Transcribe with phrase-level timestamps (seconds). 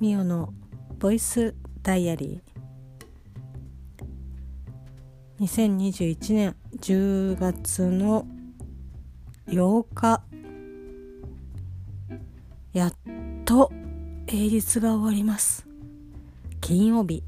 [0.00, 0.54] ミオの
[0.98, 5.44] ボイスダイアリー。
[5.44, 8.26] 2021年10月の
[9.46, 10.22] 8日。
[12.72, 12.94] やっ
[13.44, 13.70] と
[14.26, 15.66] 平日が終わります。
[16.62, 17.22] 金曜日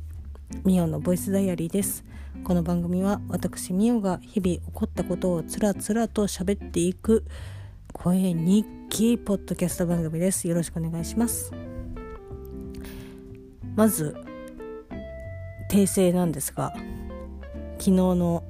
[0.64, 2.06] ミオのボイスダイアリーです。
[2.42, 7.26] この番組は私ミオが日々起こったことをつらつらと喋っていく
[7.92, 10.48] 声日記ポッドキャスト番組です。
[10.48, 11.52] よろしくお願いします。
[13.74, 14.16] まず
[15.70, 16.74] 訂正なんですが
[17.78, 18.44] 昨日の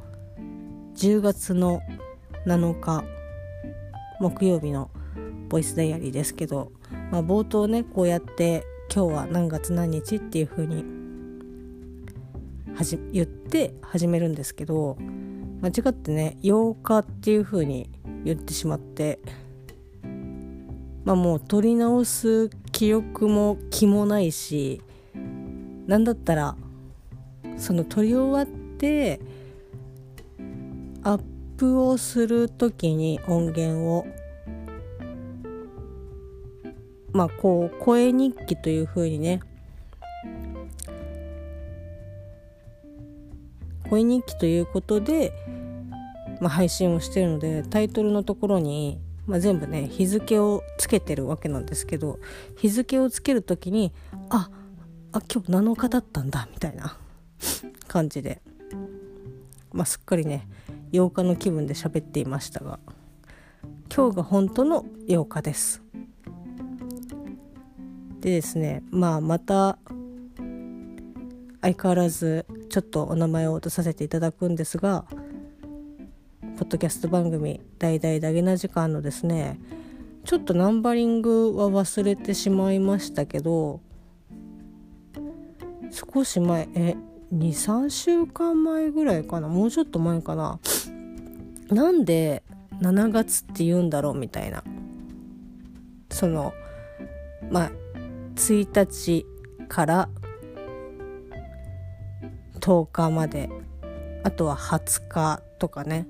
[0.97, 1.81] 10月の
[2.47, 3.05] 7日
[4.21, 4.91] 木曜日の
[5.49, 6.73] ボイスダイアリーですけど、
[7.11, 10.85] まあ、冒頭ねこうやって今日は何月何日っていう風に
[12.75, 14.97] はじ言って始めるんですけど
[15.61, 17.91] 間違ってね8日っていう風に
[18.25, 19.21] 言ってしまって
[21.05, 24.83] まあもう取り直す記憶も気もないし
[25.93, 26.57] なんだったら
[27.59, 29.21] その撮り終わって
[31.03, 31.21] アッ
[31.59, 34.07] プをする時に音源を
[37.13, 39.41] まあこう声日記というふうにね
[43.91, 45.35] 声日記ということで、
[46.41, 52.19] まあ、配信をしてるのでタイトルのところに、まあ、全部ね日付をつけてるわけなんですけど
[52.57, 53.93] 日付をつける時に
[54.31, 54.62] あっ
[55.13, 56.97] あ今日7日だったんだみたいな。
[57.93, 58.41] 感じで、
[59.71, 60.49] まあ、すっかりね
[60.93, 62.79] 8日の気分で喋っていましたが。
[63.95, 65.83] 今日が本当の8日です。
[68.21, 69.79] でですねまあまた
[71.61, 75.05] 相変わらずちょっとお名前を落とさせていただくんですが
[76.57, 79.61] ポッドキャスト番組「大々だげな時間」のですね
[80.25, 83.81] ちょっとナンバリングは忘れてしまいましたけど
[85.93, 86.97] 少し前え
[87.33, 89.49] 23週間前ぐらいかな？
[89.49, 90.59] もうちょっと前かな？
[91.71, 92.43] なんで
[92.81, 94.65] 7月って言うんだろうみたいな。
[96.11, 96.53] その
[97.51, 97.73] まあ
[98.37, 99.27] 1日
[99.69, 100.09] から
[102.61, 103.51] 10日まで。
[104.25, 106.07] あとは20日とかね。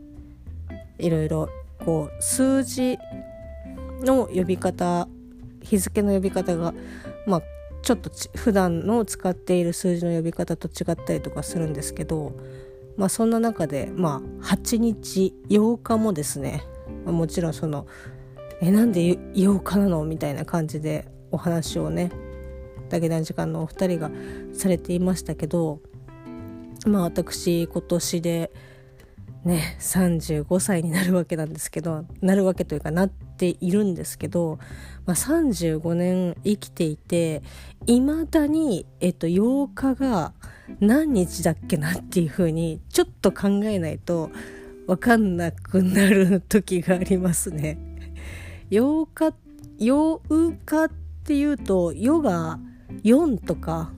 [0.98, 1.48] いろいろ
[1.82, 2.98] こう数字
[4.03, 5.09] の呼び方
[5.62, 6.75] 日付の呼び方が
[7.82, 12.32] ちょっと普段の使っている数字の呼び方と違ったりとかするんですけど、
[12.97, 16.65] まあ、そんな中で、まあ、8日8日もですね、
[17.04, 17.87] まあ、もちろんその
[18.62, 19.00] 「えなんで
[19.34, 22.12] 8日なの?」みたいな感じでお話をね
[22.88, 24.10] だけな時間のお二人が
[24.53, 25.81] されていましたけど
[26.87, 28.53] まあ私今年で
[29.44, 34.60] ね35歳になるわけなんですけどなるわけというかなってているんですけど、
[35.04, 37.42] まあ、35年生きていて
[37.86, 40.32] いまだに、えっと、8日が
[40.78, 44.30] 何日だっけなっていうふうにちょっと考えないと
[44.86, 47.78] 分かんなくなる時がありますね。
[48.70, 49.34] 8日
[49.80, 50.91] 8日っ
[51.24, 52.60] ていうと「ヨが
[53.03, 53.92] 4とか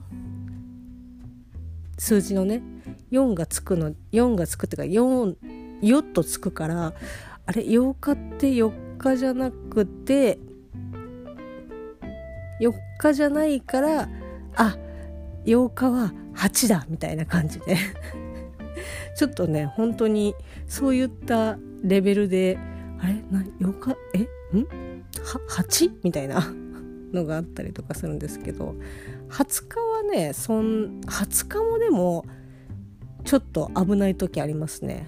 [1.99, 2.63] 数字のね
[3.11, 5.35] 4がつくの4がつくっていうか4
[5.87, 6.93] よとつくから
[7.45, 10.39] あれ8日って4日じゃなくて
[12.59, 14.09] 4日じゃないから
[14.55, 14.77] あ
[15.45, 17.77] 8日は8だみたいな感じで。
[19.15, 20.35] ちょっとね本当に
[20.67, 22.57] そういったレベルで
[22.99, 23.13] あれ？
[23.31, 23.95] な8日？
[24.13, 24.19] え？
[24.57, 24.63] ん？
[25.23, 25.91] は 8?
[26.03, 26.45] みたいな
[27.13, 28.75] のがあったりとかするんですけど
[29.29, 32.25] 20日はねそん20日もでも
[33.23, 35.07] ちょっと危ない時ありますね。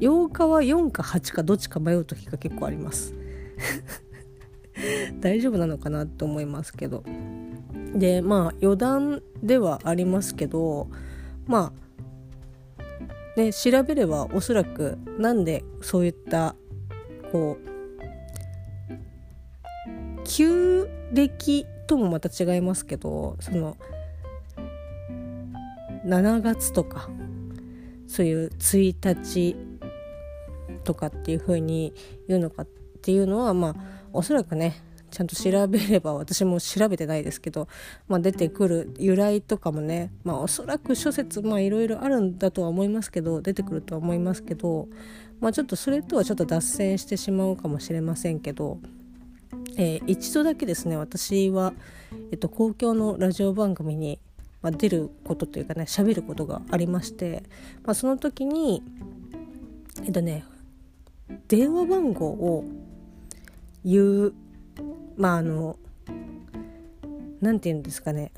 [0.00, 3.14] 8日は4か8かどっちか迷う時が結構あります。
[5.20, 7.02] 大丈夫なのかなと思いますけど。
[7.98, 10.88] でまあ余談ではありますけど
[11.46, 11.72] ま
[13.36, 16.54] あね調べればおそらくなんでそういった
[17.32, 17.66] こう
[20.24, 23.76] 旧暦ともまた違いますけどその
[26.04, 27.08] 7月とか
[28.06, 29.56] そういう1日
[30.86, 31.92] とかっていう風に
[32.28, 32.66] 言うのかっ
[33.02, 33.74] ていうのはまあ
[34.12, 37.68] おそらくねちゃんと調べれば私も調べてないですけど、
[38.08, 44.88] まあ、出てくる由来とかもね、まあ、おそらく諸説まあいろいろあるんだとは思いますけど出てくるとは思いますけど、
[45.40, 48.78] まあ、ちょっとそれとはちょっと脱線してしまうかもしれませんけど
[49.78, 51.74] えー、一度だけですね私は、
[52.32, 54.18] えっと、公共のラジオ番組に、
[54.62, 57.42] ま、出ることというかね喋ることがありまして、
[57.84, 58.82] まあ、その時に
[60.04, 60.44] えっとね
[61.48, 62.64] 電話番号を
[63.84, 64.34] 言う
[65.16, 65.78] まああの
[67.40, 68.32] 何て言うんですかね。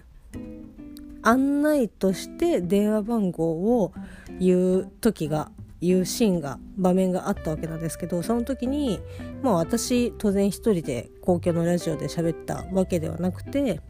[1.22, 3.92] 案内として電話番号を
[4.38, 5.50] 言う時が
[5.80, 9.00] 言うシーンが場面があったわけなんですけどその時に
[9.42, 13.80] まあ私当然一人で公共のラジオで喋ったわけではなくて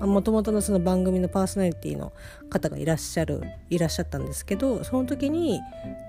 [0.00, 2.12] もともとのその番組のパーソナリティの
[2.50, 5.60] 方がいらっしゃるいらっしゃったんですけどその時に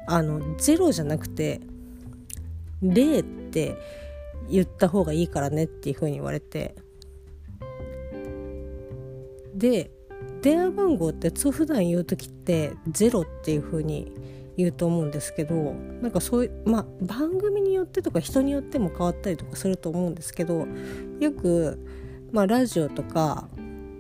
[0.08, 1.62] あの0じゃなくて
[2.84, 3.78] 0って
[4.50, 6.76] 言った方がいいからねっていう風に言われて。
[9.56, 9.92] で
[10.42, 14.12] 電話番号って普段言う時って0っていう風に
[14.56, 15.56] 言うと思うんですけど
[16.02, 20.68] なんかそういうまあ番組によってとか人によっても変わったりとかすると思うんですけど
[21.20, 21.84] よく、
[22.32, 23.50] まあ、ラジオとか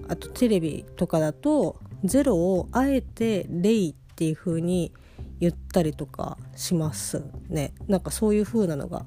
[0.08, 5.07] あとテレビとかだと0をあえて「レイ」っていう風に言
[5.46, 7.74] ったりとかしますね。
[7.88, 9.06] なんかそういう風なのが。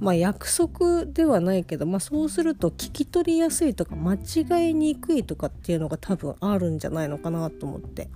[0.00, 8.08] まあ約束ではないけど、まあ、そうすると聞き取りやすいとか間違いにくいとかっていうのが多分あるんじゃないのかなと思って。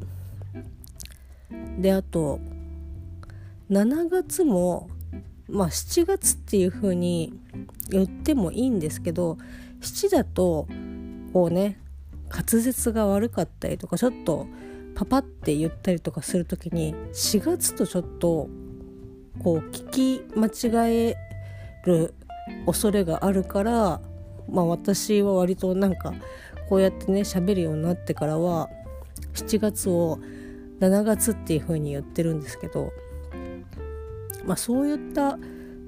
[1.78, 2.40] であと
[3.70, 4.90] 7月も
[5.48, 7.32] まあ7月っていう風に
[7.90, 9.38] 言ってもいいんですけど
[9.80, 10.66] 7だと
[11.32, 11.78] こうね
[12.30, 14.46] 滑舌が悪かったりとかちょっと
[14.98, 18.48] パパって言ったりとかする時に4月とちょっと
[19.38, 21.16] こう聞き間違え
[21.84, 22.14] る
[22.66, 24.00] 恐れがあるから
[24.50, 26.14] まあ私は割となんか
[26.68, 28.70] こうやってね喋るようになってからは
[29.34, 30.18] 7月を
[30.80, 32.90] 7月っていう風に言ってるんですけど
[34.46, 35.38] まあそういった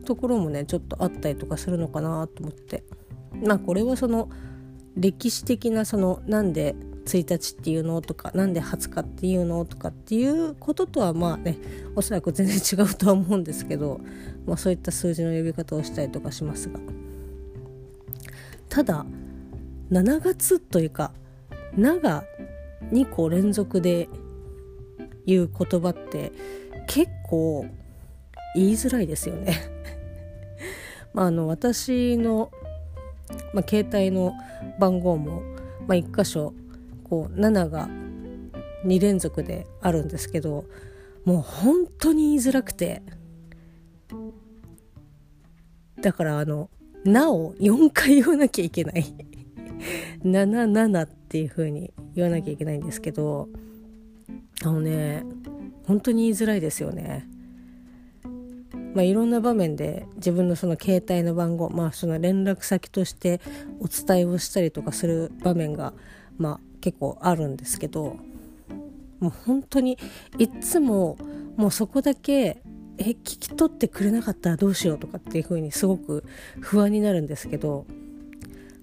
[0.05, 2.85] ところもねちょっとあったりとかするのかなと思って。
[3.45, 4.29] まあこれはその
[4.97, 6.77] 歴史的なそのなんで
[7.19, 11.59] 1日っていうのとかなんで20日っていうのとかっていうこととはまあね
[11.97, 14.01] おそらく全然違うとは思うんですけど、
[14.47, 16.79] まあ、そういった数字の呼び方をしたりとかしますが。
[18.69, 19.05] ただ
[19.91, 21.12] 7月というか
[21.77, 22.25] 「な」が
[22.93, 24.09] 2個連続で
[25.27, 26.33] 言う言葉って
[26.87, 27.67] 結構
[28.55, 29.59] 言いづらいですよね。
[31.12, 32.51] まあ、あの私の、
[33.53, 34.33] まあ、携帯の
[34.79, 35.43] 番号も、
[35.87, 36.53] まあ、1箇所
[37.11, 37.89] こう7が
[38.87, 40.65] 2連続であるんですけど
[41.25, 43.03] もう本当に言いづらくて
[46.01, 46.71] だからあの
[47.05, 49.05] 「な」を4回言わなきゃいけない
[50.25, 53.49] 77っていう風に言わなきゃいけないんですけど
[54.62, 55.25] あのね
[55.87, 57.29] 本当に言いづらいですよね。
[58.95, 63.41] まあ、いろんな場面で自分のその携帯の番号、まあ、その連絡先として
[63.79, 65.93] お伝えをしたりとかする場面が、
[66.39, 68.17] まあ、結構あるんですけど
[69.19, 69.99] もう本当に
[70.38, 71.19] いつも
[71.56, 72.62] もうそこだけ
[72.99, 76.25] え聞き取ってくれなかったらどうしようとかっていう風にすごく
[76.61, 77.87] 不安になるんですけど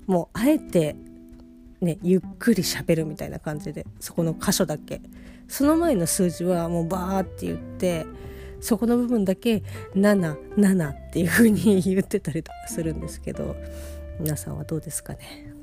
[0.05, 0.95] もうあえて
[1.81, 5.01] ねゆっくり喋るみたいな感じでそこの箇所だけ。
[5.47, 8.05] その前の数字はもうバーって言って
[8.59, 9.63] そこの部分だけ
[9.95, 13.55] 77っていう風に言ってたりとかするんですけど
[14.19, 15.53] 皆さんはどうですかね？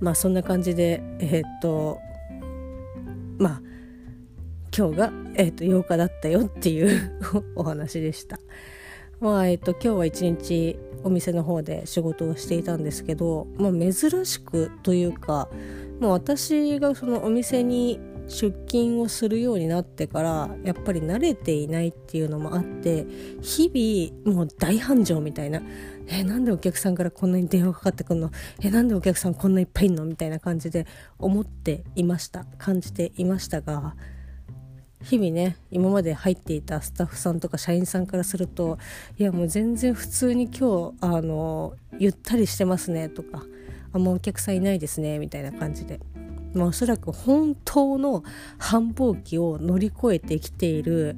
[0.00, 2.00] まあそんな感じでえー、っと
[3.38, 3.62] まあ
[4.76, 7.18] 今日が、えー、っと8日だったよっていう
[7.56, 8.38] お話でした。
[9.20, 13.92] まあえっと、今日は一日お店の方で仕事をしていたんですけど、まあ、珍
[14.24, 15.50] しくというか、
[15.98, 23.04] まあ、私がそのお店に出勤をするようになってからやっぱり慣れていないっていうのもあって
[23.42, 25.60] 日々もう大繁盛みたいな
[26.12, 28.30] えなんでお客さんからこんなに電話かかってくるの？
[28.60, 30.04] えなんでお客さんこんないっぱいいんの？
[30.04, 30.86] みたいな感じで
[31.18, 32.44] 思っていました。
[32.58, 33.94] 感じていましたが
[35.04, 38.78] 日々ね今まで入っていたスタッフさんとか社員さんからすると
[39.18, 43.44] いやもう全然普通に今日あのゆったりしてますねとか
[43.92, 46.00] あんまお客さんいないですねみたいな感じで。
[46.52, 48.24] まあ、おそらく本当の
[48.58, 51.16] 繁忙期を乗り越えてきている、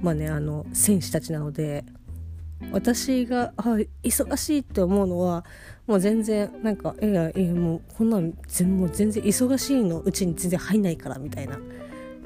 [0.00, 1.84] まあね、あの選手たちなので
[2.70, 3.52] 私が
[4.02, 5.44] 忙しいって思うのは
[5.86, 11.58] もう全然なんかいやいやもうこんなん全もう全然忙しいのうちに全然入んないからみたいな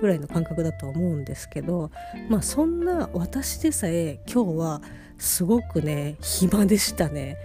[0.01, 1.91] ぐらいの感覚だと思うんですけど
[2.29, 4.83] まあそんな私でさえ今日は
[5.19, 7.39] すごくね暇でしたね。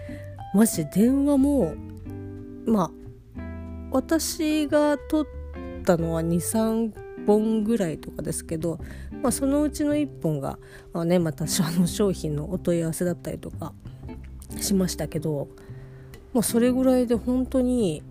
[0.54, 1.74] マジ電話も
[2.66, 2.90] まあ
[3.90, 6.92] 私が取ったのは23
[7.26, 8.78] 本ぐらいとかですけど、
[9.22, 10.58] まあ、そのうちの1本が、
[10.92, 13.72] まあね、またあの商品のお問い合わせだったりとか
[14.60, 15.48] しましたけど、
[16.32, 18.02] まあ、それぐらいで本当に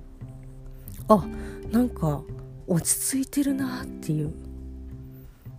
[1.08, 1.26] あ
[1.72, 2.22] なんか
[2.68, 4.34] 落ち着いてるなっていう。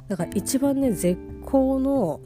[0.08, 2.20] だから一番ね絶好の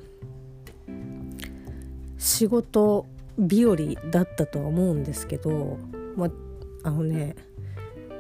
[2.19, 3.07] 仕事
[3.39, 3.77] 日和
[4.11, 5.79] だったとは思うんですけど、
[6.17, 6.31] まあ、
[6.83, 7.37] あのね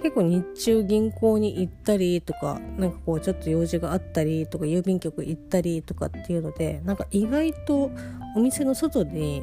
[0.02, 7.90] 結構日中銀行に行ったりとかなんかこうちょっと用事があったりとか郵便局行ったりとかっていうのでなんか意外と
[8.36, 9.42] お店の外に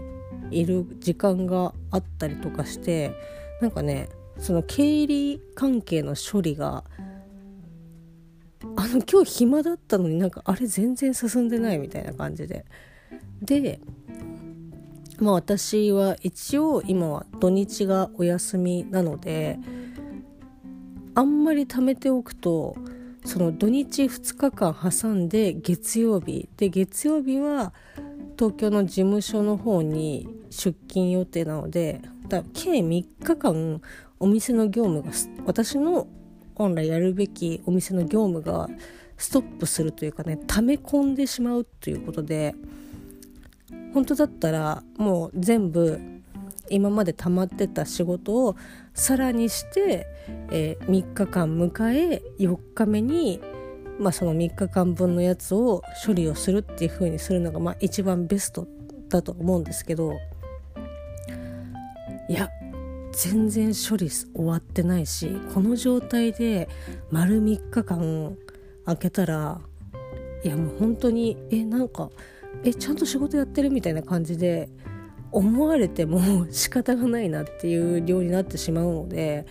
[0.52, 3.12] いる時間があったりとかして
[3.62, 6.84] なんかねその経理関係の処理が
[8.76, 12.66] あの今日暇だったのになんかあれ全然進んでないみたいな感じで。
[13.42, 13.80] で
[15.20, 19.60] まあ私は一応今は土日がお休みなので
[21.16, 22.76] あんまり貯めておくと
[23.26, 27.74] その土日2日間挟んで月曜日で月曜日は
[28.38, 33.82] 東京の事務所の方に出勤予定なのでだ計3日間
[34.20, 35.12] お店の業務が
[35.46, 36.08] 私の
[36.56, 38.70] 本来やるべきお店の業務が
[39.18, 42.56] ストップするというかね溜め込んでしまうということで
[43.94, 46.00] 本当だったらもう全部
[46.70, 48.56] 今まで溜まってた仕事を
[48.94, 50.08] さらにして、
[50.52, 53.42] えー、3日間迎え4日目に、
[54.00, 58.68] まあ、その3日間分のやつを処理をするっていう風にするのが、まあ、一番ベスト
[59.10, 60.14] だと思うんですけど
[62.30, 62.50] いや
[63.12, 66.68] 全然処理終わってないしこの状態で
[67.12, 68.38] 丸3日間
[68.86, 69.62] 開けたら
[70.44, 72.10] いやもう本当にえなんか
[72.64, 74.70] えちゃんと仕事やってるみたいな感じで
[75.34, 79.46] 思われても仕方がないなっていう量になってしまうので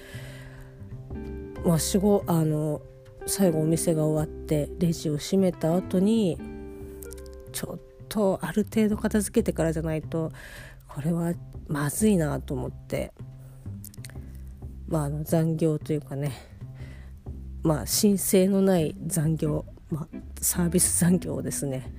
[1.64, 2.80] まあ仕事あの
[3.26, 6.38] 最後お店が終わってレジを閉めた後に
[7.52, 10.32] ちょっとある程度片付けてからじゃないと
[10.88, 11.32] これは
[11.68, 13.12] まずいなと思って
[14.88, 16.32] まあ残業というかね
[17.62, 20.06] まあ申請のない残業、まあ、
[20.40, 21.92] サービス残業をですね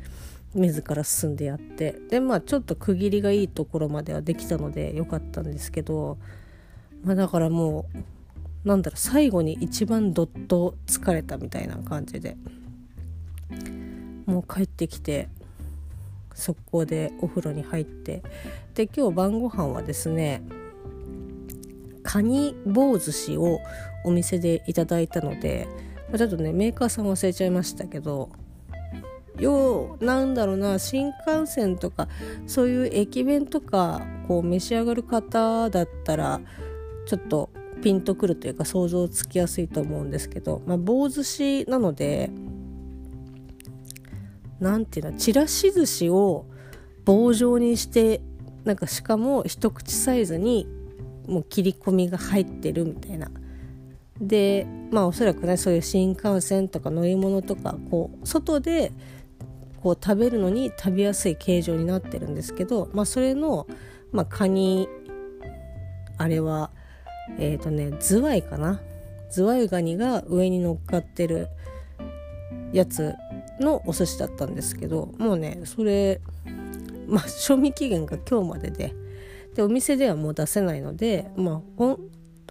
[0.53, 1.95] 自ら進んでやって。
[2.09, 6.17] でまあちょっと区切りがいいところまではできたのでよかったんですけど、
[7.03, 7.85] まあ、だからも
[8.63, 12.37] うなんだろう最後に一番どっと疲れたみたいな感じで。
[14.25, 15.27] もう帰ってきて
[16.33, 18.23] 速攻でお風呂に入って。
[18.73, 20.41] で今日晩ご飯はですね
[22.03, 23.59] カニ棒寿司を
[24.03, 25.67] お店でいただいたので
[26.15, 28.29] ちょっとねメーカーさん忘れちゃいましたけど
[29.43, 32.07] ようなんだろうな新幹線とか
[32.47, 36.41] そういう駅弁とかこう召し上がる方だったら
[37.05, 37.49] ちょっと
[37.83, 42.31] ピンとくるというか想像つきやすいと思うんですけど、まあ、棒寿司なので
[44.59, 46.45] 何ていうのちらし寿司を
[47.03, 48.21] 棒状にして
[48.63, 50.67] なんかしかも一口サイズに
[51.27, 53.29] もう切り込みが入ってるみたいな。
[54.21, 58.91] でまあおそらくねそういう新幹線とか乗り物とかこう外で
[59.83, 63.67] こう食べるのに食べやすい形状になってるんですけど、まあ、それの、
[64.13, 64.87] まあ、カニ
[66.17, 66.71] あれは
[67.37, 68.79] えっ、ー、とねズワイかな？
[69.29, 71.49] ズワイガニが上に乗っかってる
[72.71, 73.13] やつ
[73.59, 76.21] のお寿司だったんですけどもうねそれ
[77.07, 78.95] まあ賞味期限が今日までで
[79.55, 81.97] でお店ではもう出せないので、まあ、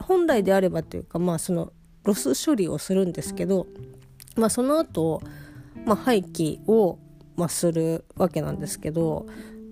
[0.02, 1.72] 本来であればというかまあその
[2.04, 3.66] ロス処理をするんですけど、
[4.36, 5.22] まあ、その後、
[5.86, 6.98] まあ廃棄を
[7.36, 9.26] まあ、するわけなんですけど、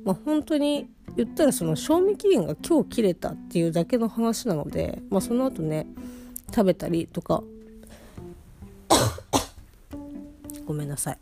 [0.04, 5.86] まあ、本当に言ったらその賞味期限が今日切れたっていうだけの話なので、まあ、その後ね
[6.48, 7.42] 食べたりとか
[10.66, 11.18] ごめんなさい。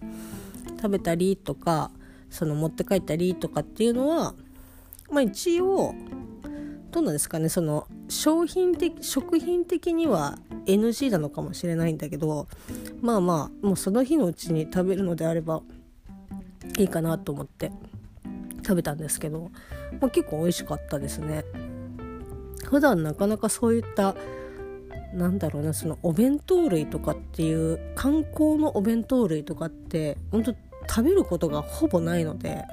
[0.77, 1.91] 食べたりとか
[2.31, 4.35] その持って帰ったりとかっていうのは、
[5.11, 5.95] まあ、一応
[6.91, 12.47] どうなんですかねその商品的食品的には NG なのかもしれないんだけど
[13.03, 15.63] まあまあもうその日のうちに食べるのであれば
[16.77, 17.73] いいかなと思って
[18.63, 19.51] 食べたんですけど、
[20.01, 21.45] まあ、結構美味しかったですね。
[22.65, 24.15] 普段なかなかそういった
[25.15, 30.55] なんだろうなそのお弁当類とかっていう観光のお弁当類とかって本当
[30.89, 32.65] 食べることがほぼないので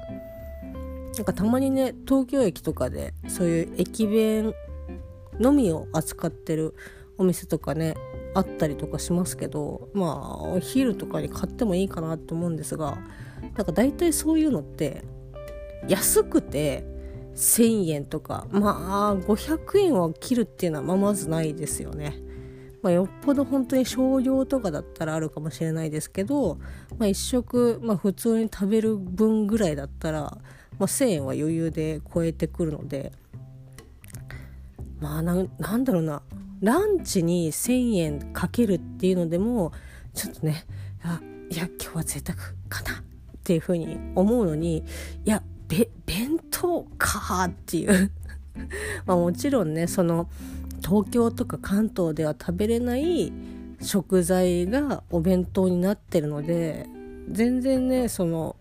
[1.16, 4.54] なんかたまにね東京駅とかでそういう駅弁
[5.40, 6.74] のみを扱ってる
[7.16, 7.94] お店とかね
[8.34, 12.98] あったりとかしますけどまあお昼とかに買ってもいいかなと思うんですが
[13.56, 15.02] なんか大体そういうのって
[15.88, 16.84] 安くて
[17.34, 22.16] 1,000円とかまあ500円を切るっていうのはままずないですよね。
[22.82, 26.58] まあ、よっぽど本当に少量とかだったらあるかもしれないですけど、
[26.98, 30.40] まあ、1食、まあ、普通に食べる分ぐらいだったら、ま
[30.80, 33.12] あ、1,000円は余裕で超えてくるので
[35.00, 36.22] まあなんだろうな
[36.60, 39.72] ランチに1,000円かけるっていうのでも
[40.14, 40.64] ちょっとね
[41.02, 41.20] あ
[41.50, 43.02] いや今日は贅沢かな
[43.46, 44.78] っていうふうに思うのに
[45.24, 48.10] いや弁当かっていう。
[49.06, 50.28] まあもちろんねその
[50.84, 53.32] 東京とか関東では食べれない
[53.80, 56.88] 食材がお弁当になってるので
[57.30, 58.56] 全然ねその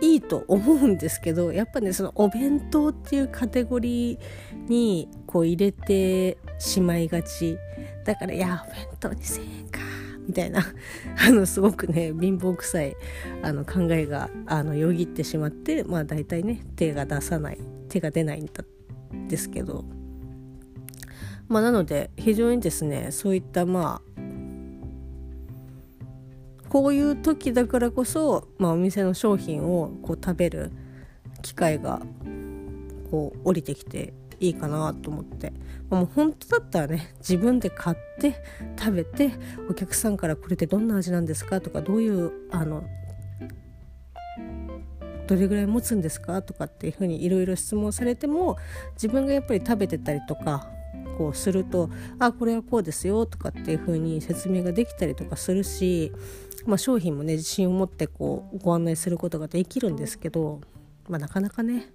[0.00, 4.18] いいと思うんですけどやっぱねそのお弁当っていうカテゴリー
[4.68, 7.58] にこう入れてしまいがち。
[8.04, 9.93] だからいやお弁当2,000円か
[10.26, 10.60] みたいな。
[11.26, 12.96] あのすごくね貧乏くさい
[13.42, 18.64] あの考えがあのよぎってしまってまあ大体ね手が出さない手が出ないんだ
[19.28, 19.84] ですけど。
[21.46, 24.14] まあなので非常にですねそういったまあ
[26.74, 30.72] こういう時だからこそ、まあ、お店の商品をこう食べる
[31.40, 32.02] 機会が
[33.12, 35.52] こう降りてきていいかなと思って。
[35.90, 38.42] もう本当だったらね自分で買って
[38.76, 39.30] 食べて
[39.68, 42.84] お客さんからこれってどんな味なんですかとかどういうあの
[45.28, 48.56] どれぐらい持つんですかとかっていうふうにいろいろ質問されても
[48.94, 50.68] 自分がやっぱり食べてたりとか
[51.16, 56.12] こうすると「あこれはこうですよ」とかっていうふうに説明ができたりとかするし
[56.66, 60.60] まあ、商品もね自信を持ってこうご案内することができるんですけど、
[61.08, 61.90] まあ、なかなかね。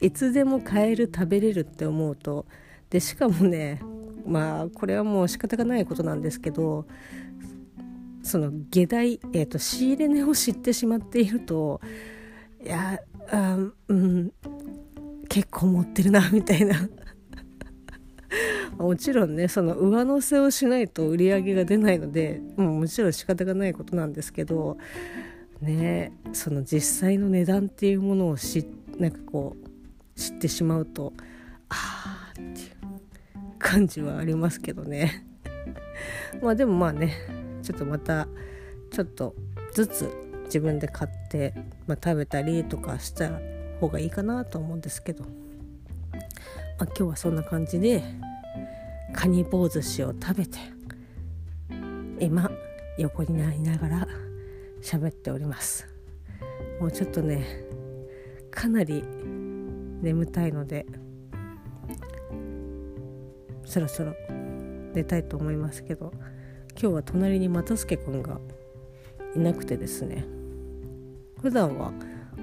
[0.00, 2.46] いつでも買える食べれるって思うと
[2.90, 3.80] でしかもね
[4.26, 6.86] まあこれはもう仕方がないことなんですけど
[8.22, 11.80] その下代、えーと、仕入れ値を知ってしまっていると
[12.64, 12.98] いや
[13.30, 13.58] あ
[13.88, 14.32] うん
[15.28, 16.88] 結構持ってるなみたいな。
[18.78, 24.76] もちろんねその上乗せをしないと売り上げが出ないのでもうもちろん仕方がないことなんですけど
[25.60, 28.66] ねその実際の値段っていうものを知
[28.98, 29.63] なんかこう
[30.16, 31.12] 知ってしまうと
[31.68, 32.54] ああっていう
[33.58, 35.26] 感じはありますけどね。
[36.42, 37.14] まあでもまあね
[37.62, 38.28] ちょっとまた
[38.90, 39.34] ちょっと
[39.72, 40.10] ずつ
[40.44, 41.54] 自分で買って、
[41.86, 43.40] まあ、食べたりとかした
[43.80, 45.28] 方がいいかなと思うんですけど、ま
[46.80, 48.02] あ、今日はそんな感じで
[49.12, 50.58] カニ棒寿司を食べて
[52.20, 52.50] 今
[52.98, 54.08] 横になりながら
[54.82, 55.88] 喋っております。
[56.80, 57.64] もうちょっとね
[58.50, 59.02] かなり
[60.04, 60.86] 眠たいので
[63.64, 64.14] そろそろ
[64.94, 66.12] 寝たいと思いますけど
[66.80, 68.38] 今日は隣に又助君が
[69.34, 70.24] いなくてですね
[71.40, 71.92] 普段は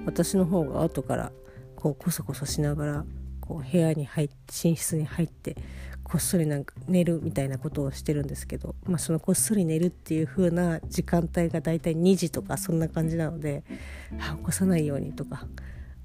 [0.04, 1.32] 私の方が後から
[1.76, 3.04] こうコソコソしながら
[3.40, 5.56] こう部屋に入って寝室に入って
[6.02, 13.64] こっそりなんか寝るみたいなことをしてるんですけど、まあ、そのこっそり寝るっていう風な時間帯がだいたい2時とかそんな感じなので
[14.20, 15.46] あ起こさないようにとか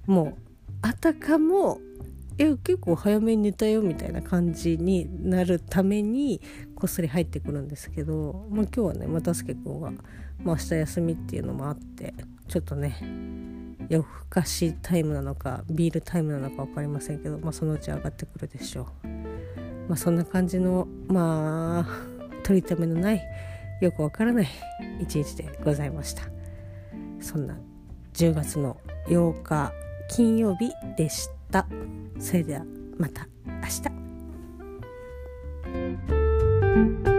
[0.06, 0.47] もう
[0.82, 1.80] あたかも
[2.38, 6.42] 「え結構早めに寝たよ」みたいな感じになるために
[6.76, 10.02] こっそり入ってくるんですけど、まあ、今日はね又助君が、まあ、
[10.44, 12.14] 明日休みっていうのもあって
[12.48, 12.98] ちょっとね
[13.90, 19.08] 夜更かしタイムなのかビールタイムなのか分かりませんけど、まあ、そのうち上がってくるでしょう。
[19.88, 23.22] まあ、そんな感じのまあ取り留めのない
[23.82, 24.48] よくわからない
[25.00, 26.24] 一日でございました
[27.20, 27.58] そんな
[28.14, 29.72] 10月の8日
[30.10, 31.68] 金曜日でした。
[32.20, 32.64] それでは
[32.98, 33.68] また明
[37.04, 37.17] 日。